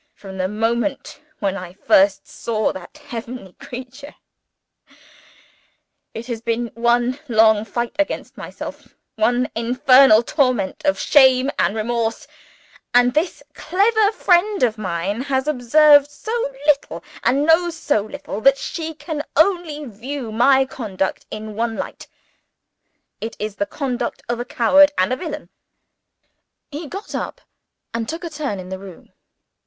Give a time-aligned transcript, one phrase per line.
[0.15, 4.15] From the moment when I first saw that heavenly creature,
[6.15, 12.25] it has been one long fight against myself, one infernal torment of shame and remorse;
[12.95, 16.31] and this clever friend of mine has observed so
[16.65, 22.07] little and knows so little, that she can only view my conduct in one light
[23.21, 25.49] it is the conduct of a coward and a villain!"
[26.71, 27.39] He got up,
[27.93, 29.11] and took a turn in the room.